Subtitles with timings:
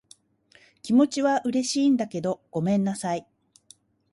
[0.81, 3.27] 気持ちは嬉しいんだけど、ごめんなさい。